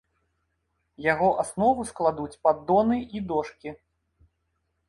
[1.11, 3.69] Яго аснову складуць паддоны і дошкі.